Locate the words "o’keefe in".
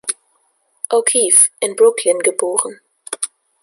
0.91-1.75